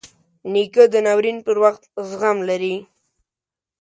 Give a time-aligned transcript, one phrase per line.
[0.51, 2.75] نیکه د ناورین پر وخت زغم لري.